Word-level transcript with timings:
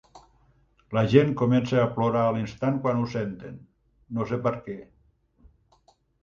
La 0.97 1.01
gent 1.09 1.33
comença 1.41 1.77
a 1.81 1.91
plorar 1.97 2.23
a 2.29 2.31
l"instant 2.37 2.79
quan 2.87 3.03
ho 3.03 3.05
senten, 3.13 3.61
no 4.19 4.27
sé 4.33 4.41
perquè. 4.49 4.79